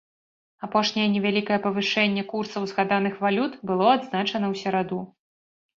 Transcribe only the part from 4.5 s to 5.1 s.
ў сераду.